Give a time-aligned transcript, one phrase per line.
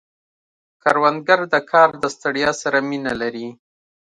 [0.83, 3.47] کروندګر د کار د ستړیا سره مینه لري